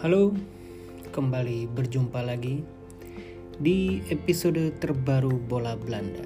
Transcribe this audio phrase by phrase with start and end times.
[0.00, 0.32] Halo,
[1.12, 2.64] kembali berjumpa lagi
[3.60, 6.24] di episode terbaru Bola Belanda.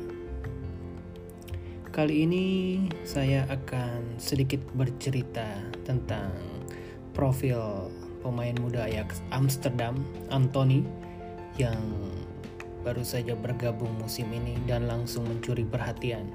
[1.91, 2.47] Kali ini
[3.03, 6.31] saya akan sedikit bercerita tentang
[7.19, 7.91] profil
[8.23, 10.87] pemain muda Ajax Amsterdam, Anthony,
[11.59, 11.83] yang
[12.87, 16.31] baru saja bergabung musim ini dan langsung mencuri perhatian.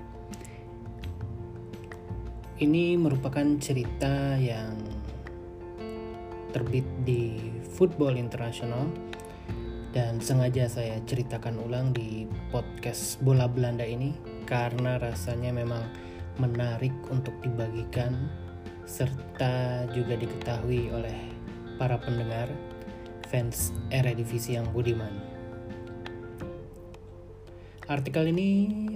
[2.59, 4.76] Ini merupakan cerita yang
[6.52, 7.38] terbit di
[7.77, 8.89] Football International
[9.89, 14.13] dan sengaja saya ceritakan ulang di podcast Bola Belanda ini
[14.45, 15.81] karena rasanya memang
[16.38, 18.30] menarik untuk dibagikan
[18.85, 21.17] serta juga diketahui oleh
[21.77, 22.50] para pendengar
[23.30, 25.13] fans Eredivisie yang budiman.
[27.89, 28.50] Artikel ini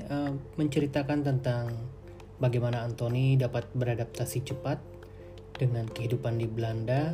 [0.09, 1.73] uh, menceritakan tentang
[2.37, 4.77] bagaimana Anthony dapat beradaptasi cepat
[5.57, 7.13] dengan kehidupan di Belanda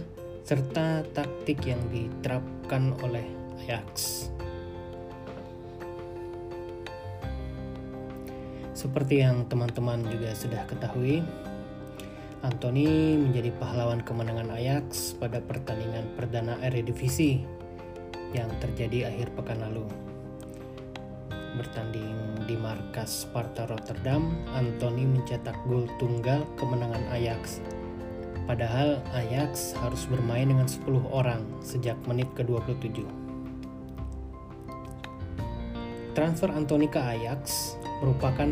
[0.49, 3.21] serta taktik yang diterapkan oleh
[3.61, 4.25] Ajax.
[8.73, 11.21] Seperti yang teman-teman juga sudah ketahui,
[12.41, 17.45] Anthony menjadi pahlawan kemenangan Ajax pada pertandingan perdana Eredivisie
[18.33, 19.85] yang terjadi akhir pekan lalu.
[21.61, 27.61] Bertanding di markas Sparta Rotterdam, Anthony mencetak gol tunggal kemenangan Ajax
[28.49, 33.05] Padahal Ajax harus bermain dengan 10 orang sejak menit ke-27.
[36.17, 38.49] Transfer Anthony ke Ajax merupakan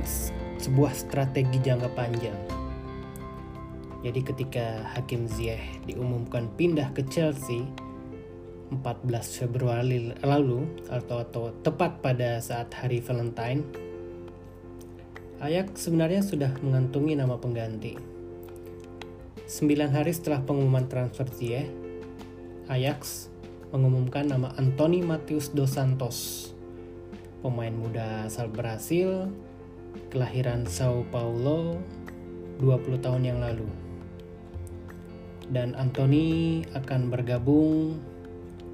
[0.61, 2.37] sebuah strategi jangka panjang.
[4.05, 7.65] Jadi ketika Hakim Ziyech diumumkan pindah ke Chelsea
[8.69, 9.01] 14
[9.33, 13.65] Februari lalu atau, atau tepat pada saat hari Valentine,
[15.41, 18.16] Ajax sebenarnya sudah mengantungi nama pengganti.
[19.47, 21.71] Sembilan hari setelah pengumuman transfer Ziyech,
[22.67, 23.31] Ajax
[23.71, 26.51] mengumumkan nama Anthony Matius dos Santos,
[27.39, 29.31] pemain muda asal Brasil,
[30.11, 31.79] kelahiran Sao Paulo
[32.59, 33.71] 20 tahun yang lalu.
[35.47, 38.03] Dan Anthony akan bergabung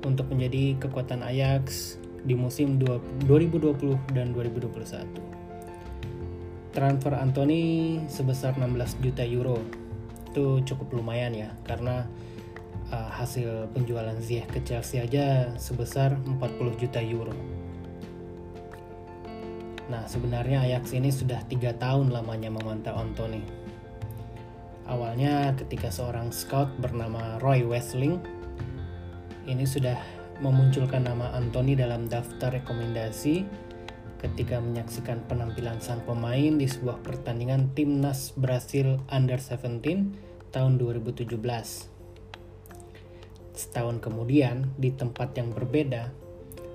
[0.01, 2.81] untuk menjadi kekuatan Ajax di musim
[3.29, 5.05] 2020 dan 2021.
[6.73, 9.82] Transfer Anthony sebesar 16 juta euro
[10.33, 12.09] itu cukup lumayan ya karena
[12.89, 17.37] uh, hasil penjualan Ziyech ke Chelsea aja sebesar 40 juta euro.
[19.93, 23.45] Nah sebenarnya Ajax ini sudah tiga tahun lamanya memantau Anthony.
[24.89, 28.17] Awalnya ketika seorang scout bernama Roy Westling
[29.45, 30.01] ini sudah
[30.41, 33.45] memunculkan nama Anthony dalam daftar rekomendasi
[34.23, 41.27] ketika menyaksikan penampilan sang pemain di sebuah pertandingan timnas Brasil Under 17 tahun 2017.
[43.51, 46.15] Setahun kemudian, di tempat yang berbeda,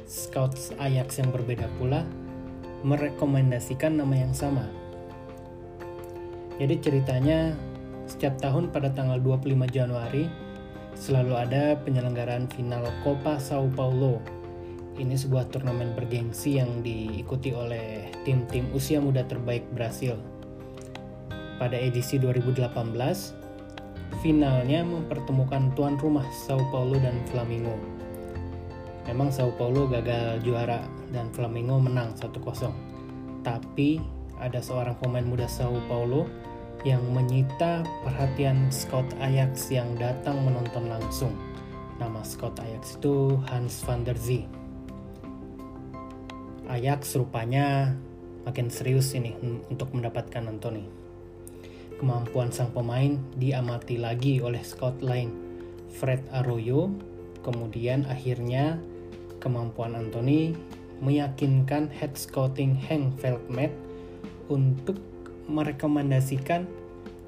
[0.04, 2.04] scouts Ajax yang berbeda pula
[2.84, 4.68] merekomendasikan nama yang sama.
[6.60, 7.56] Jadi ceritanya,
[8.04, 10.28] setiap tahun pada tanggal 25 Januari
[10.94, 14.37] selalu ada penyelenggaraan final Copa Sao Paulo
[14.98, 20.18] ini sebuah turnamen bergengsi yang diikuti oleh tim-tim usia muda terbaik Brasil.
[21.58, 22.66] Pada edisi 2018,
[24.20, 27.78] finalnya mempertemukan tuan rumah Sao Paulo dan Flamengo.
[29.06, 32.34] Memang Sao Paulo gagal juara dan Flamengo menang 1-0.
[33.46, 34.02] Tapi
[34.42, 36.26] ada seorang pemain muda Sao Paulo
[36.86, 41.34] yang menyita perhatian scout Ajax yang datang menonton langsung.
[41.98, 44.46] Nama scout Ajax itu Hans van der Zee.
[46.68, 47.96] Ajax rupanya
[48.44, 49.32] makin serius ini
[49.72, 50.84] untuk mendapatkan Anthony.
[51.96, 55.32] Kemampuan sang pemain diamati lagi oleh scout lain,
[55.96, 56.92] Fred Arroyo.
[57.40, 58.76] Kemudian akhirnya
[59.40, 60.52] kemampuan Anthony
[61.00, 63.72] meyakinkan head scouting Hank Feldmet
[64.52, 65.00] untuk
[65.48, 66.68] merekomendasikan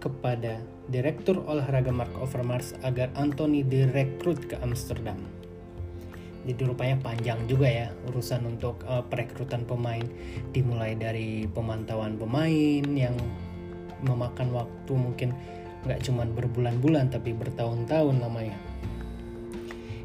[0.05, 0.61] kepada
[0.93, 5.40] Direktur Olahraga Mark Overmars agar Anthony direkrut ke Amsterdam
[6.49, 10.05] jadi rupanya panjang juga ya urusan untuk uh, perekrutan pemain.
[10.57, 13.13] Dimulai dari pemantauan pemain yang
[14.01, 15.37] memakan waktu mungkin
[15.85, 18.57] nggak cuma berbulan-bulan tapi bertahun-tahun namanya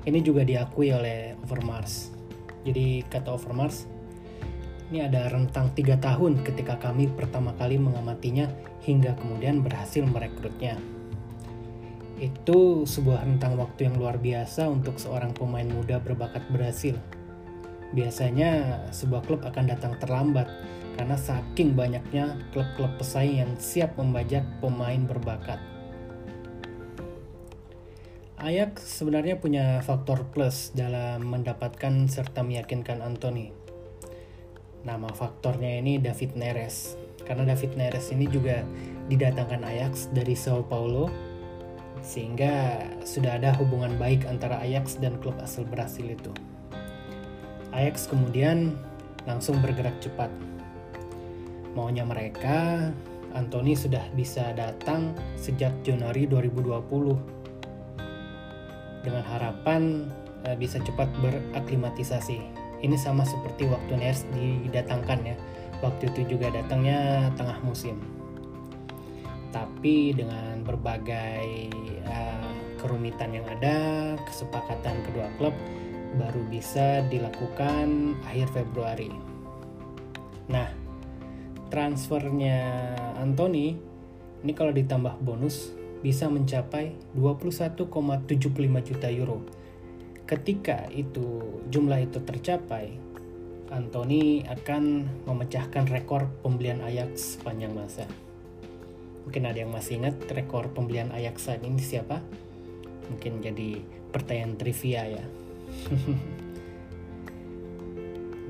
[0.05, 2.13] ini juga diakui oleh Overmars.
[2.61, 3.89] Jadi kata Overmars
[4.93, 8.45] ini ada rentang tiga tahun ketika kami pertama kali mengamatinya
[8.85, 10.77] hingga kemudian berhasil merekrutnya
[12.15, 16.95] itu sebuah rentang waktu yang luar biasa untuk seorang pemain muda berbakat berhasil.
[17.91, 20.47] Biasanya sebuah klub akan datang terlambat
[20.95, 25.59] karena saking banyaknya klub-klub pesaing yang siap membajak pemain berbakat.
[28.39, 33.51] Ajax sebenarnya punya faktor plus dalam mendapatkan serta meyakinkan Anthony.
[34.85, 36.99] Nama faktornya ini David Neres.
[37.25, 38.61] Karena David Neres ini juga
[39.09, 41.34] didatangkan Ajax dari Sao Paulo
[42.01, 46.31] sehingga sudah ada hubungan baik antara Ajax dan klub asal Brasil itu.
[47.75, 48.75] Ajax kemudian
[49.27, 50.31] langsung bergerak cepat.
[51.75, 52.91] Maunya mereka,
[53.35, 57.35] Anthony sudah bisa datang sejak Januari 2020
[59.03, 60.07] dengan harapan
[60.47, 62.39] uh, bisa cepat beraklimatisasi.
[62.79, 65.35] Ini sama seperti waktu Ners didatangkan ya.
[65.83, 67.99] Waktu itu juga datangnya tengah musim.
[69.55, 71.71] Tapi dengan berbagai
[72.03, 75.55] uh, kerumitan yang ada, kesepakatan kedua klub
[76.19, 79.07] baru bisa dilakukan akhir Februari.
[80.51, 80.67] Nah,
[81.71, 82.59] transfernya
[83.15, 83.79] Anthony
[84.43, 85.71] ini kalau ditambah bonus
[86.03, 87.87] bisa mencapai 21,75
[88.91, 89.39] juta euro.
[90.27, 91.41] Ketika itu
[91.71, 92.93] jumlah itu tercapai,
[93.73, 98.05] Anthony akan memecahkan rekor pembelian Ajax sepanjang masa.
[99.25, 102.21] Mungkin ada yang masih ingat rekor pembelian Ajax saat ini siapa?
[103.09, 103.81] Mungkin jadi
[104.13, 105.25] pertanyaan trivia ya.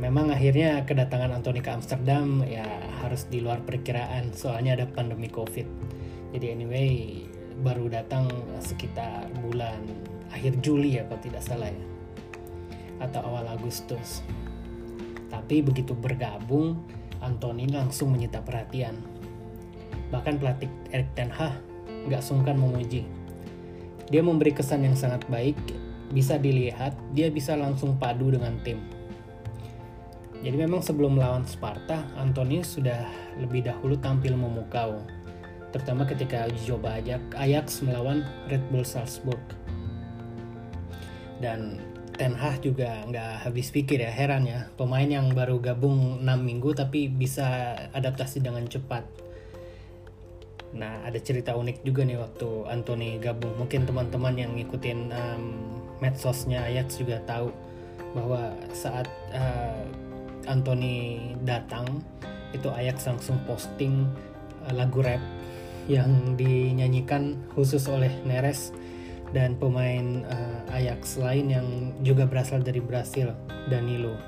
[0.03, 2.67] Memang akhirnya kedatangan Anthony ke Amsterdam ya
[2.99, 5.63] harus di luar perkiraan soalnya ada pandemi Covid.
[6.35, 7.23] Jadi anyway,
[7.63, 8.27] baru datang
[8.59, 9.79] sekitar bulan
[10.35, 11.85] akhir Juli ya kalau tidak salah ya
[12.99, 14.23] atau awal Agustus
[15.31, 16.79] tapi begitu bergabung
[17.23, 18.99] Anthony langsung menyita perhatian
[20.15, 21.59] bahkan pelatih Erik Ten Hag
[22.07, 23.03] nggak sungkan memuji
[24.07, 25.59] dia memberi kesan yang sangat baik
[26.15, 28.79] bisa dilihat dia bisa langsung padu dengan tim
[30.39, 33.03] jadi memang sebelum melawan Sparta Anthony sudah
[33.41, 35.03] lebih dahulu tampil memukau
[35.75, 37.03] terutama ketika uji coba
[37.35, 39.43] Ajax melawan Red Bull Salzburg.
[41.43, 41.83] Dan
[42.15, 44.71] Ten Hag juga nggak habis pikir ya, heran ya.
[44.79, 49.03] Pemain yang baru gabung 6 minggu tapi bisa adaptasi dengan cepat.
[50.75, 53.55] Nah, ada cerita unik juga nih waktu Anthony gabung.
[53.55, 55.43] Mungkin teman-teman yang ngikutin um,
[56.03, 57.47] medsosnya Ajax juga tahu
[58.11, 59.87] bahwa saat uh,
[60.51, 62.03] Anthony datang,
[62.51, 64.03] itu Ajax langsung posting
[64.67, 65.23] uh, lagu rap
[65.87, 68.75] yang dinyanyikan khusus oleh Neres
[69.31, 71.67] dan pemain uh, Ajax lain yang
[72.03, 73.31] juga berasal dari Brasil,
[73.71, 74.19] Danilo.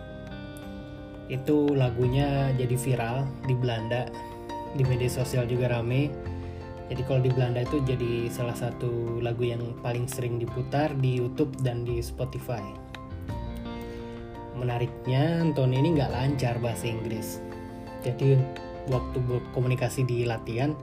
[1.28, 4.08] Itu lagunya jadi viral di Belanda,
[4.80, 6.08] di media sosial juga rame.
[6.88, 11.52] Jadi kalau di Belanda itu jadi salah satu lagu yang paling sering diputar di YouTube
[11.60, 12.64] dan di Spotify.
[14.56, 17.44] Menariknya, Anthony ini nggak lancar bahasa Inggris.
[18.02, 18.40] Jadi
[18.88, 20.74] waktu berkomunikasi di latihan,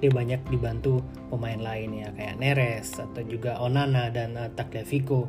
[0.00, 5.28] dia banyak dibantu pemain lain ya kayak Neres atau juga Onana dan uh, Tagliafico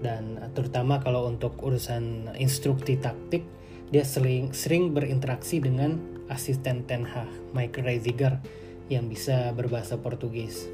[0.00, 3.44] dan uh, terutama kalau untuk urusan instruksi taktik
[3.92, 6.00] dia sering sering berinteraksi dengan
[6.32, 8.40] asisten Ten Hag Mike Reisiger
[8.88, 10.66] yang bisa berbahasa Portugis.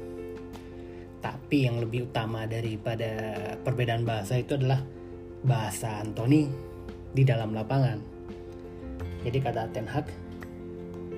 [1.19, 4.79] Tapi yang lebih utama daripada perbedaan bahasa itu adalah
[5.43, 6.47] bahasa Anthony
[7.11, 7.99] di dalam lapangan.
[9.27, 10.07] Jadi kata Ten Hag,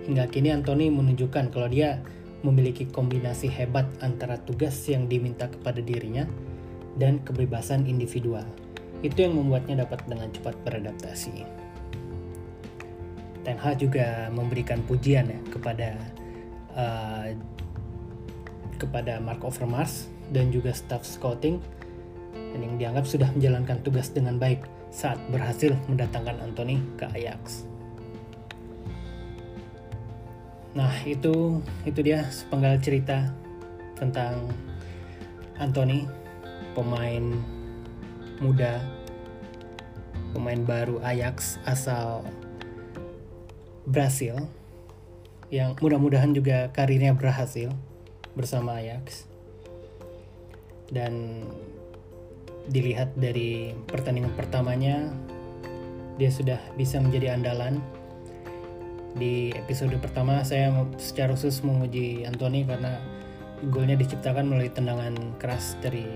[0.02, 2.02] Hingga kini Anthony menunjukkan kalau dia
[2.42, 6.26] memiliki kombinasi hebat antara tugas yang diminta kepada dirinya
[6.98, 8.46] dan kebebasan individual.
[9.06, 11.46] Itu yang membuatnya dapat dengan cepat beradaptasi.
[13.46, 15.98] Ten Hag juga memberikan pujian ya kepada
[16.76, 17.34] uh,
[18.82, 21.62] kepada Mark Overmars dan juga staff scouting
[22.34, 27.64] dan yang dianggap sudah menjalankan tugas dengan baik saat berhasil mendatangkan Anthony ke Ajax.
[30.72, 33.28] Nah itu itu dia sepenggal cerita
[34.00, 34.52] tentang
[35.60, 36.08] Anthony
[36.72, 37.36] pemain
[38.40, 38.80] muda
[40.32, 42.24] pemain baru Ajax asal
[43.84, 44.48] Brasil
[45.52, 47.70] yang mudah-mudahan juga karirnya berhasil
[48.34, 49.28] bersama Ajax.
[50.88, 51.44] Dan
[52.72, 55.12] dilihat dari pertandingan pertamanya
[56.16, 57.84] dia sudah bisa menjadi andalan.
[59.12, 62.96] Di episode pertama saya secara khusus memuji Anthony karena
[63.68, 66.08] golnya diciptakan melalui tendangan keras dari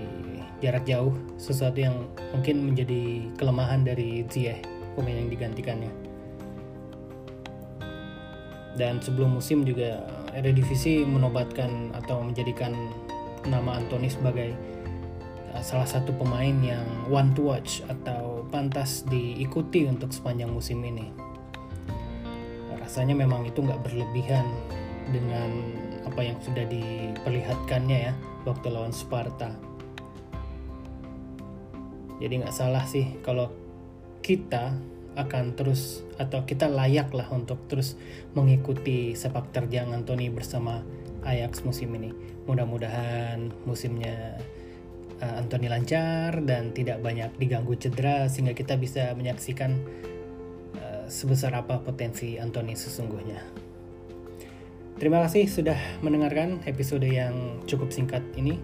[0.64, 4.64] jarak jauh sesuatu yang mungkin menjadi kelemahan dari Ziyech
[4.96, 6.05] pemain yang digantikannya
[8.76, 10.04] dan sebelum musim juga
[10.36, 12.76] Eredivisie menobatkan atau menjadikan
[13.48, 14.52] nama Anthony sebagai
[15.56, 21.26] uh, salah satu pemain yang one to watch atau pantas diikuti untuk sepanjang musim ini
[22.86, 24.46] rasanya memang itu nggak berlebihan
[25.10, 25.50] dengan
[26.06, 28.14] apa yang sudah diperlihatkannya ya
[28.46, 29.50] waktu lawan Sparta.
[32.22, 33.50] Jadi nggak salah sih kalau
[34.24, 34.72] kita
[35.16, 37.96] akan terus atau kita layak lah untuk terus
[38.36, 40.84] mengikuti sepak terjang Anthony bersama
[41.24, 42.12] Ajax musim ini.
[42.46, 44.38] Mudah-mudahan musimnya
[45.24, 49.74] uh, Anthony lancar dan tidak banyak diganggu cedera sehingga kita bisa menyaksikan
[50.78, 53.40] uh, sebesar apa potensi Anthony sesungguhnya.
[54.96, 58.56] Terima kasih sudah mendengarkan episode yang cukup singkat ini.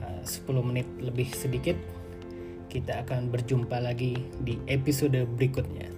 [0.00, 1.76] Uh, 10 menit lebih sedikit.
[2.72, 5.91] Kita akan berjumpa lagi di episode berikutnya.